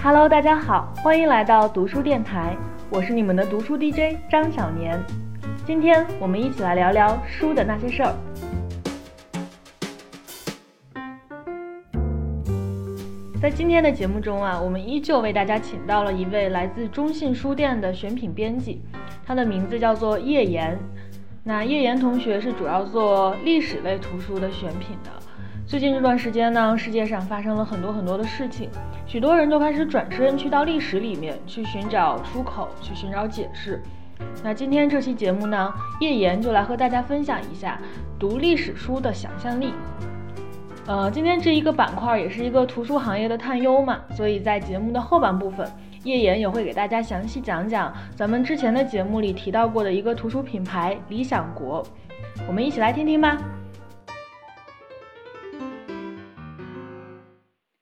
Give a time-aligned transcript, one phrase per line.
[0.00, 2.56] Hello，大家好，欢迎来到读书电台，
[2.88, 4.96] 我是你们的读书 DJ 张小年。
[5.66, 8.14] 今天我们一起来聊聊书的那些事儿。
[13.42, 18.80] 在今天的节目中啊，我们依旧为大家请到了一位来自中信书店的选品编辑，
[19.26, 20.78] 他的名字叫做叶岩。
[21.42, 25.10] 那叶岩同学是主要做历史类图书的选品的。
[25.68, 28.70] 最近这段时间呢，世界上发生了很多很多的事情，
[29.06, 33.82] 许多人都开始转身去到历史里面去寻找出口，去寻找解释。
[34.42, 37.78] 那今天这期节目呢，叶岩就来和大家分享一下
[38.18, 39.74] 读历史书的想象力。
[40.86, 45.70] 呃，今天这一个板块也是一个图书行业的探幽嘛，所以在节目的后半部分，
[46.02, 51.84] 叶岩也会给大家详细讲讲咱们之前的节目里提到过的一个图书品牌理想国。
[52.46, 53.36] 我们一起来听听吧。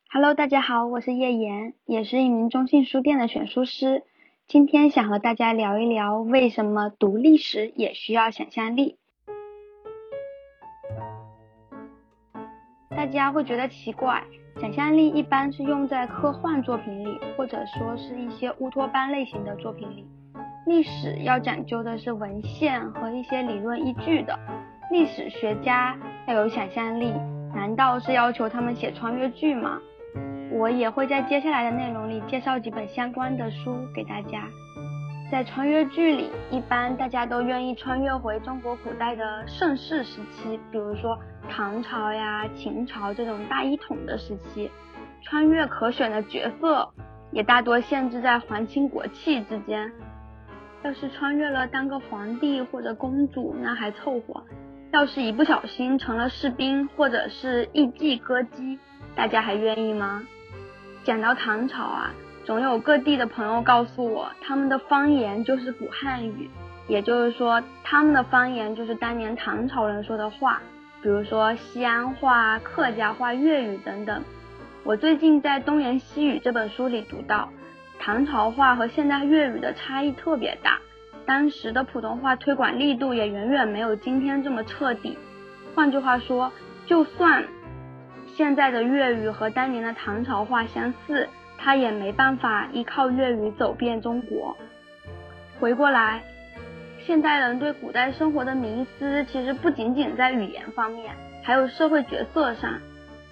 [0.09, 4.05] Hello，大家好，我是叶岩，也是一名中信书店的选书师。
[4.47, 8.99] 今天想和大家聊一聊，为什么读历史也需要想象力。
[12.89, 14.23] 大家会觉得奇怪，
[14.61, 20.07] 想象力一般是用在科幻作品里，或者说是一些乌托邦类型的作品里。
[20.67, 24.39] 历史要讲究的是文献和一些理论依据的，
[24.91, 27.13] 历史学家要有想象力，
[27.53, 29.81] 难道是要求他们写穿越剧吗？
[30.59, 34.49] 我也会在接下来的内容里介绍几本相关的书给大家。
[35.31, 41.19] 在穿越剧里，一般大家都愿意穿越回中国古代的盛世时期，比如说
[41.51, 44.71] 唐朝呀、秦朝这种大一统的时期。
[45.23, 46.89] 穿越可选的角色
[47.33, 49.91] 也大多限制在皇亲国戚之间。
[50.85, 54.45] 要是穿越了当个皇帝或者公主，那还凑合；
[54.93, 58.79] 要是一不小心成了士兵或者是艺妓歌姬，
[59.17, 60.23] 大家还愿意吗？
[61.07, 62.13] 讲到唐朝啊，
[62.45, 66.51] 总有各地的朋友告诉我，他们的方言就是古汉语，
[66.89, 70.61] 也就是说，他们的方言就是当年唐朝人说的话，
[71.01, 74.21] 比如说西安话、客家话、粤语等等。
[74.83, 77.51] 我最近在《东言西语》这本书里读到，
[78.01, 80.81] 唐朝话和现代粤语的差异特别大，
[81.25, 85.17] 当时的普通话推广力度也远远没有今天这么彻底。
[85.73, 86.51] 换句话说，
[86.85, 87.45] 就算。
[88.37, 91.27] 现在的粤语和当年的唐朝话相似，
[91.57, 94.55] 他也没办法依靠粤语走遍中国。
[95.59, 96.23] 回过来，
[97.07, 102.79] 现代人对古代生活的迷思其实不仅仅在语言方面，还有社会角色上。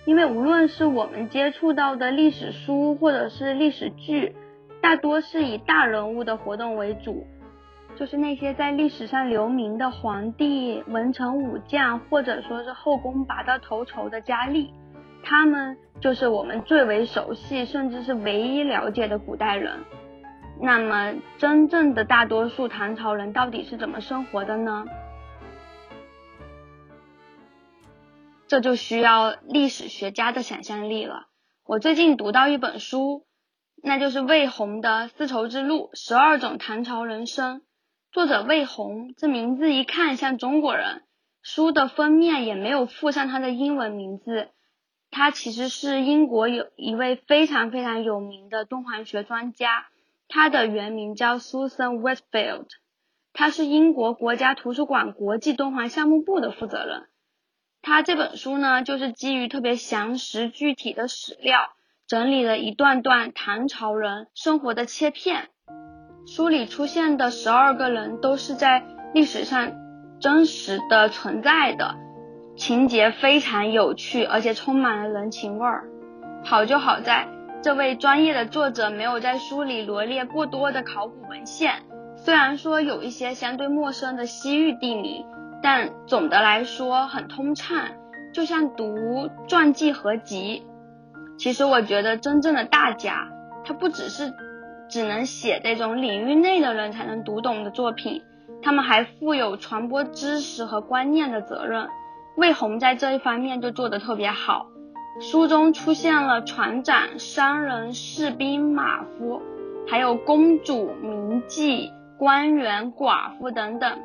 [0.06, 4.34] 因为无论是我们接触到的历史书或者是历史剧，
[4.81, 7.26] 大多是以大人物的活动为主，
[7.94, 14.72] 就是那些在历史上留名的皇帝、文臣武将，或者说是后宫拔得头筹的佳丽。
[15.24, 19.84] 他们就是我们最为熟悉，甚至是唯一了解的古代人。
[20.60, 24.84] 那么，真正的大多数唐朝人到底是怎么生活的呢？
[28.46, 31.26] 这就需要历史学家的想象力了。
[31.64, 33.24] 我最近读到一本书，
[33.82, 37.60] 那就是魏红的《丝绸之路：十二种唐朝人生》。
[38.12, 41.02] 作者魏红，这名字一看像中国人。
[41.42, 44.50] 书的封面也没有附上他的英文名字。
[45.16, 49.86] 他其实是英国有一位非常非常有名的敦煌学专家，
[50.26, 52.66] 他的原名叫 Susan Westfield，
[53.32, 57.04] 他是英国国家图书馆国际敦煌项目部的负责人。
[57.80, 61.70] 他这本书呢，就是基于特别详实具体的史料，
[62.08, 65.48] 整理了一段段唐朝人生活的切片。
[66.26, 69.75] 书里出现的十二个人都是在历史上
[70.20, 71.94] 真实的存在的。
[72.56, 75.84] 情节非常有趣，而且充满了人情味儿。
[76.44, 77.26] 好就好在，
[77.62, 81.82] 这位专业的作者没有在书里罗列过多的考古文献。
[82.16, 85.26] 虽然说有一些相对陌生的西域地名，
[85.62, 87.88] 但总的来说很通畅，
[88.32, 90.64] 就像读传记合集。
[91.37, 93.28] 其实我觉得，真正的大家，
[93.64, 94.32] 他不只是
[94.88, 98.23] 只能写这种领域内的人才能读懂的作品，
[98.62, 101.88] 他们还负有传播知识和观念的责任。
[102.36, 104.66] 魏红在这一方面就做得特别好。
[105.20, 109.40] 书中出现了船长、商人、士兵、马夫，
[109.86, 114.00] 还有公主、名妓、官员、寡妇等等。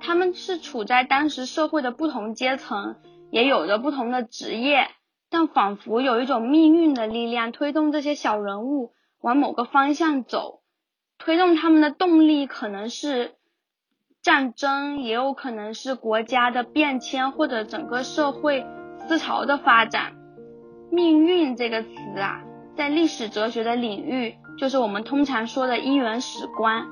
[0.00, 2.96] 他们是处在当时社会的不同阶层，
[3.30, 4.88] 也有着不同的职业，
[5.30, 8.92] 但仿佛有一种命运的力量推动这些小人物
[9.22, 10.60] 往某个方向走。
[11.18, 13.36] 推动他们的动力可能是。
[14.22, 18.64] 战争也有可能是国家的变迁，或者整个社会
[19.00, 20.12] 思潮的发展。
[20.92, 21.88] 命运这个词
[22.20, 22.40] 啊，
[22.76, 26.86] 在历史哲学的领域，就是我们通常说的一元史观。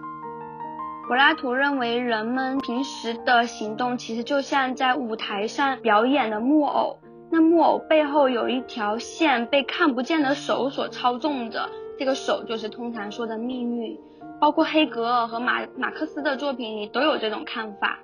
[1.06, 6.99] 柏拉图认为，人们平时的行动其实就像在舞台上表演的木偶，
[7.31, 13.97] 那木偶背后有一条线被看不见的手所操纵着，这个手就是通常说的命运。
[14.41, 17.99] 包括黑格尔和马马克思的作品里都有这种看法。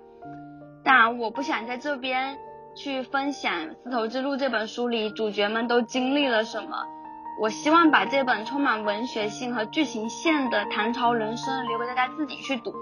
[0.85, 2.37] 当然，我不想在这边
[2.77, 3.53] 去分享
[3.83, 6.77] 《丝绸之路》这本书里主角们都经历了什么。
[7.41, 12.73] 我希望把这本充满文学性和剧情线的唐朝人生留给大家自己去读。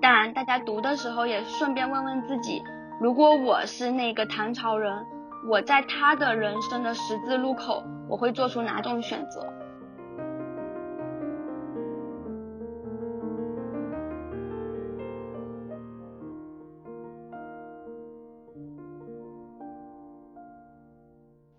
[0.00, 2.62] 当然，大家读的时候也顺便问问自己：
[3.00, 5.06] 如果我是那个唐朝人，
[5.48, 9.40] 我在他的人生的十字路口，我会做出哪种选择？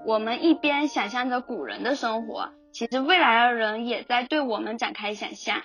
[0.10, 5.62] 我们一边想象着古人的生活，其实未来的人也在对我们展开想象。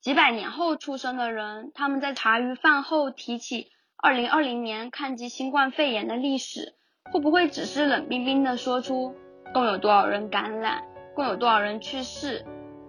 [0.00, 3.66] 几百年后出生的人，他们在茶余饭后提起
[3.98, 6.72] 二零二零年抗击新冠肺炎的历史，
[7.12, 9.14] 会不会只是冷冰冰的说出
[9.52, 10.84] 共有多少人感染，
[11.14, 12.42] 共有多少人去世？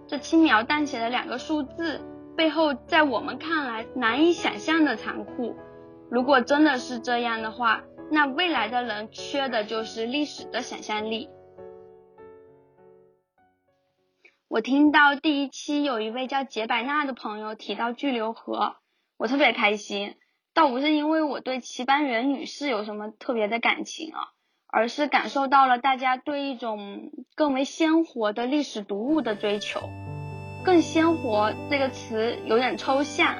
[0.08, 2.00] 这轻描淡写的两个数字
[2.38, 5.56] 背后，在我们看来难以想象的残酷。
[6.10, 11.28] 如果真的是这样的话，那未来的人缺的就是历史的想象力。
[14.48, 18.76] 我听到第一期有一位叫杰百纳的朋友提到巨流河，
[19.18, 20.14] 我特别开心。
[20.54, 24.28] 倒不是因为我对齐班媛女士有什么特别的感情啊，
[24.68, 29.80] 而是感受到了大家对一种更为鲜活的历史读物的追求。
[30.64, 33.36] 更鲜活这个词有点抽象，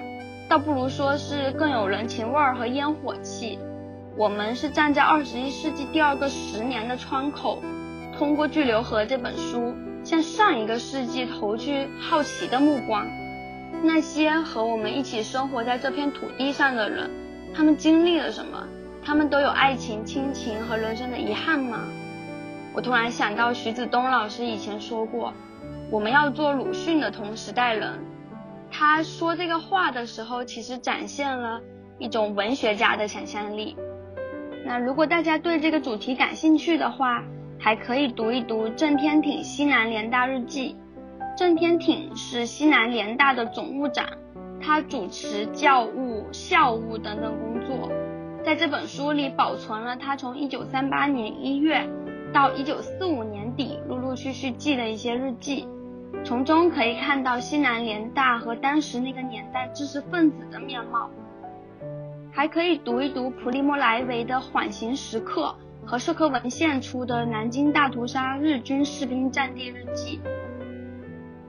[0.51, 3.59] 倒不如说是更有人情味儿和烟火气。
[4.17, 7.63] 我们是站在二十一世纪第二个十年的窗口，
[8.17, 9.75] 通过巨流河这本书。
[10.03, 13.05] 向上一个世纪投去好奇的目光，
[13.83, 17.11] 那些和我们一起生活在这片土地上的人，
[17.53, 18.69] 他们经历了什么？
[19.05, 21.81] 他们都有爱情、亲情和人生的遗憾吗？
[22.73, 25.33] 我突然想到徐子东老师以前说过，
[25.91, 27.99] 我们要做鲁迅的同时代人。
[28.71, 31.61] 他说这个话的时候，其实展现了
[31.99, 33.77] 一种文学家的想象力。
[34.67, 37.23] 那如果大家对这个主题感兴趣的话，
[37.57, 40.75] 还可以读一读郑天挺西南联大日记。
[41.39, 44.05] 郑天挺是西南联大的总务长，
[44.61, 47.93] 他主持教务、校务等等工作。
[48.43, 51.89] 在这本书里保存了他从1938年1月
[52.33, 55.69] 到1945年底陆陆续续记的一些日记，
[56.25, 61.09] 从中可以看到西南联大和当时那个年代知识分子的面貌。
[62.37, 65.57] 还可以读一读普利莫莱维的《缓刑时刻》。
[65.89, 70.21] 和社科文献出的《南京大屠杀日军士兵战地日记》。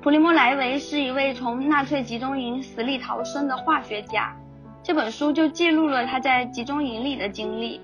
[0.02, 4.34] 普利莫莱维是一位从纳粹集中营死里逃生的化学家，
[4.82, 7.82] 这本书就记录了他在集中营里的经历。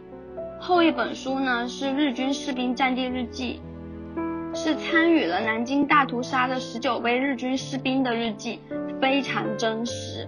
[0.58, 3.60] 后一本书呢是《日军士兵战地日记》，
[4.56, 8.62] 是参与了南京大屠杀的十九位日军士兵的日记，
[9.02, 10.26] 非常真实。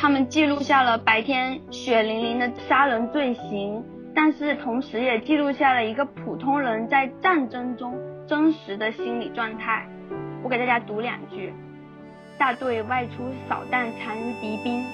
[0.00, 3.84] 他们记录下了白天血淋淋的杀人罪行。
[4.14, 7.96] 但是同时也记录下了一个普通人在战争中
[8.26, 9.86] 真实的心理状态。
[10.42, 11.52] 我给大家读两句：
[12.36, 14.84] 大队外出扫荡残余敌兵，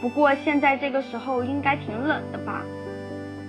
[0.00, 2.62] 不过现在这个时候应该挺冷的吧？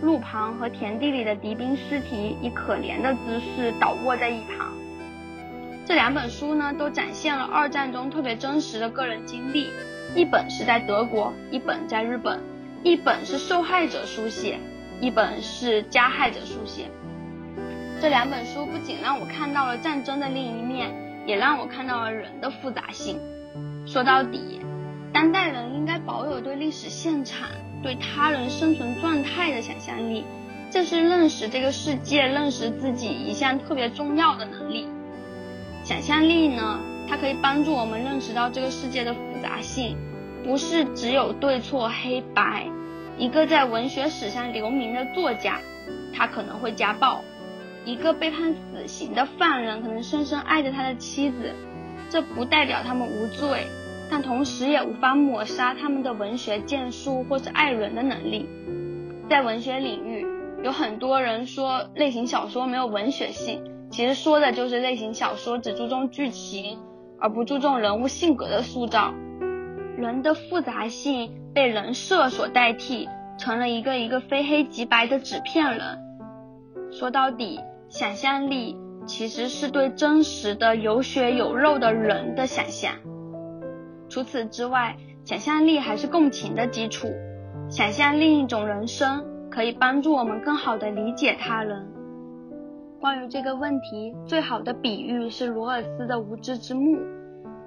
[0.02, 4.72] 路旁和田地里的敌兵尸体以可怜的姿势倒卧在一旁。
[5.86, 9.68] 这两本书呢，都展现了二战中特别真实的个人经历。
[10.16, 12.40] 一本是在德国，一本在日本，
[12.84, 14.60] 一本是受害者书写。
[15.00, 16.86] 一本是加害者书写，
[18.00, 20.94] 这两本书不仅让我看到了战争的另一面，
[21.26, 23.20] 也让我看到了人的复杂性。
[23.88, 24.62] 说到底，
[25.12, 27.50] 当代人应该保有对历史现场、
[27.82, 30.24] 对他人生存状态的想象力，
[30.70, 34.86] 这是认识这个世界、认识自己一项特别重要的能力。
[35.84, 39.98] 想象力呢，它可以帮助我们认识到这个世界的复杂性，
[40.44, 42.68] 不是只有对错黑白。
[43.18, 45.60] 一个在文学史上留名的作家，
[46.14, 47.22] 他可能会家暴；
[47.86, 51.54] 一个被判死刑的犯人可能深深爱着他的妻子。
[52.10, 53.68] 这不代表他们无罪，
[54.10, 58.50] 但同时也无法抹杀他们的文学建树或是爱人的能力。
[59.30, 60.26] 在文学领域，
[60.64, 66.80] 有很多人说类型小说没有文学性，其实说的就是类型小说只注重剧情，
[67.22, 69.14] 而不注重人物性格的塑造。
[69.96, 76.00] 人的复杂性被人设所代替，成了一个一个非黑即白的纸片人。
[76.92, 78.76] 说到底，想象力
[79.06, 82.96] 其实是对真实的有血有肉的人的想象。
[84.10, 87.08] 除此之外，想象力还是共情的基础。
[87.70, 91.88] 想象另一种人生，可以帮助我们更好地理解他人。
[93.02, 97.00] 关于这个问题，最好的比喻是罗尔斯的无知之幕。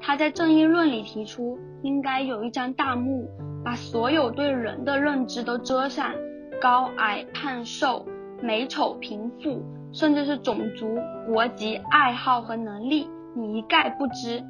[0.00, 3.28] 他在《正义论》里提出，应该有一张大幕，
[3.64, 6.12] 把所有对人的认知都遮上，
[6.62, 8.06] 高矮胖瘦、
[8.40, 9.60] 美丑贫富，
[9.92, 10.86] 甚至是种族、
[11.26, 14.40] 国籍、爱好和能力，你一概不知。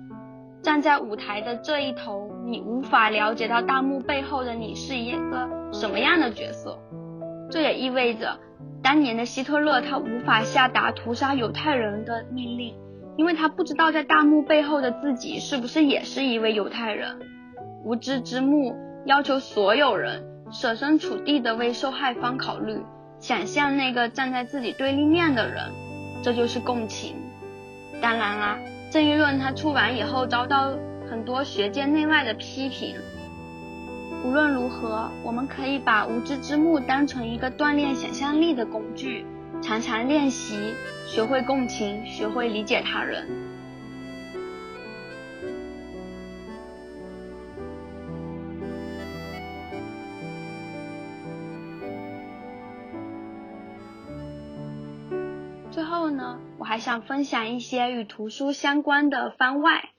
[0.61, 6.79] 站在舞台的这一头，你无法了解到大幕背后的你是一个什么样的角色。
[7.51, 8.39] 这也意味着，
[8.83, 12.75] 当年的希特勒他无法下达屠杀犹太人的命令，
[13.17, 17.19] 因为他不知道在大幕背后的自己是不是也是一位犹太人。
[17.85, 22.79] 无知之幕要求所有人设身处地的为受害方考虑，
[23.19, 25.73] 想象那个站在自己对立面的人，
[26.23, 27.17] 这就是共情。
[28.01, 28.59] 当然啦。
[28.91, 30.71] 正义论他出版以后遭到
[31.11, 32.95] 很多学界内外的批评。
[34.25, 39.27] 无论如何，我们可以把无知之幕当成一个锻炼想象力的工具，
[39.61, 40.73] 常常练习，
[41.07, 43.29] 学会共情，学会理解他人。
[55.71, 59.91] 最后呢，我还想分享一些与图书相关的番外。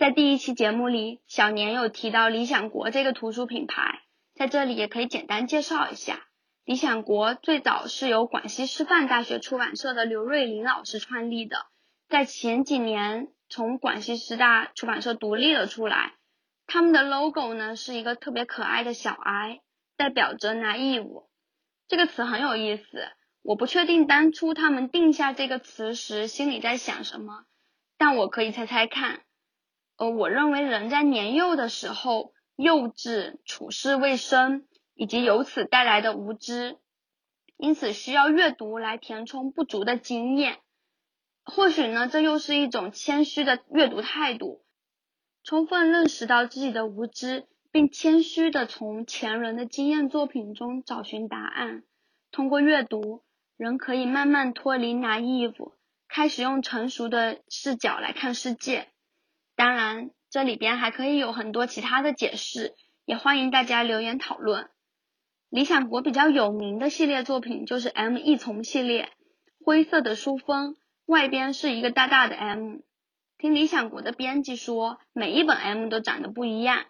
[0.00, 4.00] 在第一期节目里，小年有提到理想国这个图书品牌，
[4.32, 6.26] 在这里也可以简单介绍一下。
[6.64, 11.66] 理想国最早是由广西师范大学出版社的刘瑞林老师创立的，
[12.08, 16.14] 在前几年从广西师大出版社独立了出来。
[16.66, 19.60] 他们的 logo 呢是一个特别可爱的小 I，
[19.98, 21.26] 代表着 naive
[21.88, 23.06] 这个词很有意思。
[23.42, 27.44] 我不确定当初他们定下这个词时心里在想什么，
[27.98, 29.20] 但我可以猜猜看。
[30.00, 36.78] 呃，我认为人在年幼的时候，幼稚、处事未深，以及由此带来的无知，
[37.58, 40.56] 因此需要阅读来填充不足的经验。
[41.44, 44.64] 或许呢，这又是一种谦虚的阅读态度，
[45.44, 51.82] 充分认识到自己的无知，并谦虚的从前人的经验作品中找寻答案。
[52.30, 53.22] 通过阅读。
[53.58, 55.74] 人可以慢慢脱离 naive，
[56.08, 58.88] 开始用成熟的视角来看世界。
[59.60, 62.72] 当然，这里边还可以有很多其他的解释，
[63.04, 64.70] 也欢迎大家留言讨论。
[65.50, 69.10] 理想国比较有名的系列作品就是 M 一丛系列，
[69.62, 72.78] 灰色的书封，外边是一个大大的 M。
[73.36, 76.86] 听理想国的编辑说，每一本 M 都长得不一样。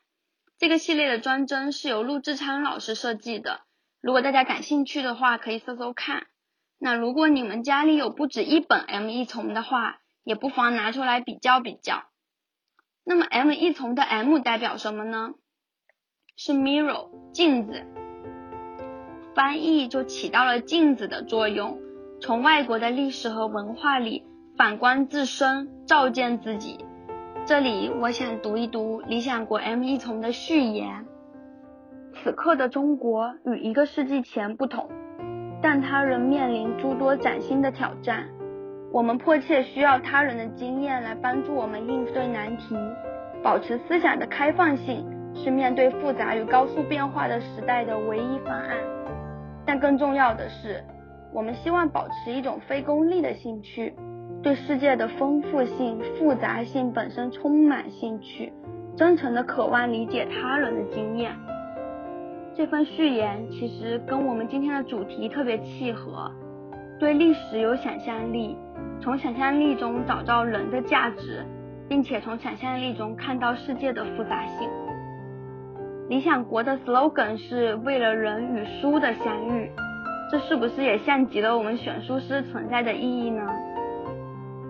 [0.57, 3.63] 这个系列的装帧是由陆志昌老师设计的，
[4.01, 6.29] 如果大家感兴趣的话，可以搜搜看。
[6.79, 12.05] 那如果你们家里有不止一本 M 一丛的话，也不妨拿出来比较比较。
[13.05, 15.31] 那么 M 一丛的 M 代表什么呢？
[16.37, 17.85] 是 mirror 镜子，
[19.35, 21.79] 翻译就起到了镜子的作用，
[22.21, 24.25] 从外国的历史和文化里
[24.57, 26.85] 反观自身，照见自己。
[27.47, 31.07] 这里我想读一读理想国 M 一丛的序言：
[32.15, 34.89] 此刻的中国与一个世纪前不同。
[35.63, 38.31] 但它仍面临诸多崭新的挑战，
[38.93, 42.77] 我们迫切需要他人的经验来帮助我们应对难题。
[43.43, 48.77] 保持思想的开放性是面对复杂与高速变化的时代的唯一方案。
[49.65, 50.83] 但更重要的是，
[51.33, 53.95] 我们希望保持一种非功利的兴趣，
[54.43, 58.53] 对世界的丰富性、复杂性本身充满兴趣，
[58.97, 61.31] 真诚的渴望理解他人的经验。
[62.57, 66.31] 这份序言其实跟我们今天的主题特别契合，
[67.01, 68.55] 对历史有想象力，
[69.01, 71.47] 从想象力中找到人的价值，
[71.89, 74.69] 并且从想象力中看到世界的复杂性。
[76.11, 79.71] 理想国的 slogan 是为了人与书的相遇，
[80.31, 83.47] 这是不是也像极了我们选书师存在的意义呢？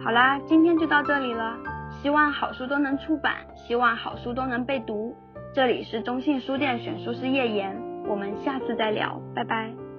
[0.05, 1.57] 好啦，今天就到这里了，
[2.01, 5.17] 希望好书都能出版，希望好书都能被读。
[5.53, 9.90] 这里是中信书店选书师叶言，我们下次再聊，拜拜。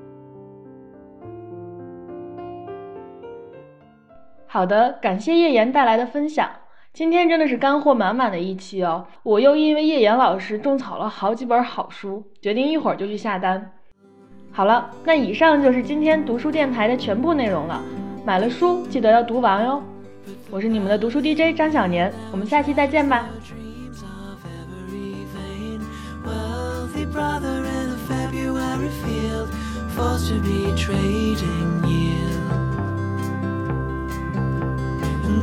[4.53, 6.45] 好的，感谢叶言带来的分享，
[6.91, 9.07] 今天真的是干货满满的一期哦。
[9.23, 13.71] 我又因为叶言老师种草了好几本好书，决定一会儿就去下单。
[14.51, 17.81] 好了，那以上就是今天读书电台的全部内容了。
[18.25, 19.81] 买了书记得要读完哟。
[20.49, 23.25] 我是你们的读书 DJ 张小年，我们下期再见吧。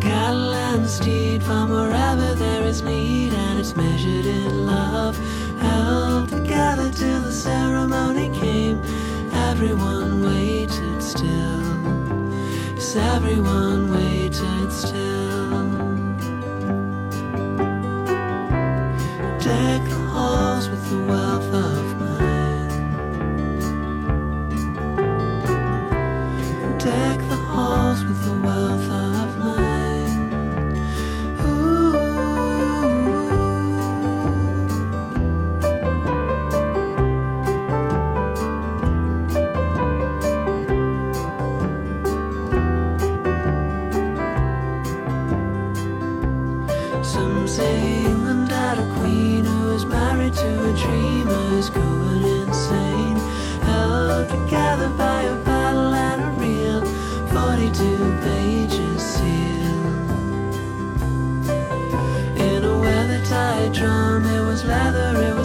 [0.08, 5.16] The steed from wherever there is need, and it's measured in love.
[5.58, 8.80] Held together till the ceremony came.
[9.32, 11.60] Everyone waited still.
[12.74, 15.68] Yes, everyone waited still.
[19.38, 21.77] Deck the halls with the wealth of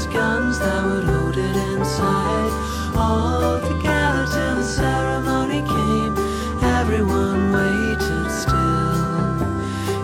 [0.05, 2.51] was guns that hold it inside.
[2.95, 6.15] All together till the ceremony came.
[6.61, 9.37] Everyone waited still.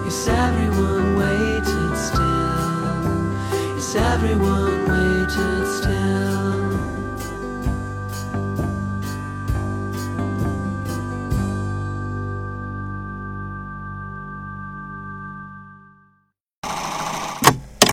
[0.05, 3.75] Yes, everyone waited still.
[3.75, 4.68] Yes, everyone.